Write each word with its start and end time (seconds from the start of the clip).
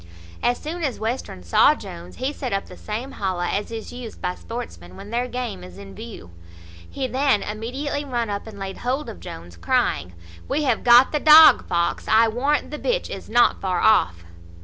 As 0.41 0.57
soon 0.57 0.83
as 0.83 0.99
Western 0.99 1.43
saw 1.43 1.75
Jones, 1.75 2.15
he 2.15 2.33
set 2.33 2.53
up 2.53 2.65
the 2.65 2.75
same 2.75 3.11
holla 3.11 3.47
as 3.51 3.69
is 3.69 3.93
used 3.93 4.19
by 4.19 4.33
sportsmen 4.33 4.95
when 4.95 5.11
their 5.11 5.27
game 5.27 5.63
is 5.63 5.77
in 5.77 5.93
view. 5.93 6.31
He 6.89 7.05
then 7.05 7.43
immediately 7.43 8.03
run 8.03 8.27
up 8.27 8.47
and 8.47 8.57
laid 8.57 8.77
hold 8.79 9.09
of 9.09 9.19
Jones, 9.19 9.57
crying, 9.57 10.13
"We 10.47 10.63
have 10.63 10.83
got 10.83 11.11
the 11.11 11.19
dog 11.19 11.67
fox, 11.67 12.07
I 12.07 12.27
warrant 12.29 12.71
the 12.71 12.79
bitch 12.79 13.11
is 13.11 13.29
not 13.29 13.61
far 13.61 13.79
off." 13.79 14.23